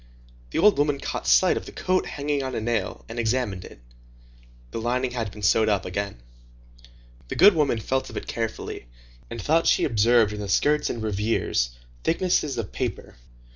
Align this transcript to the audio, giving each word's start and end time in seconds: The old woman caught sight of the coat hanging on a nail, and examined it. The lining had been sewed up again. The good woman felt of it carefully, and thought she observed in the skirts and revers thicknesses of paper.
The 0.49 0.57
old 0.57 0.79
woman 0.79 0.99
caught 0.99 1.27
sight 1.27 1.57
of 1.57 1.67
the 1.67 1.71
coat 1.71 2.07
hanging 2.07 2.41
on 2.41 2.55
a 2.55 2.59
nail, 2.59 3.05
and 3.07 3.19
examined 3.19 3.63
it. 3.63 3.79
The 4.71 4.81
lining 4.81 5.11
had 5.11 5.29
been 5.31 5.43
sewed 5.43 5.69
up 5.69 5.85
again. 5.85 6.17
The 7.27 7.35
good 7.35 7.53
woman 7.53 7.77
felt 7.79 8.09
of 8.09 8.17
it 8.17 8.25
carefully, 8.25 8.87
and 9.29 9.39
thought 9.39 9.67
she 9.67 9.83
observed 9.83 10.33
in 10.33 10.39
the 10.39 10.49
skirts 10.49 10.89
and 10.89 11.03
revers 11.03 11.77
thicknesses 12.03 12.57
of 12.57 12.71
paper. 12.71 13.15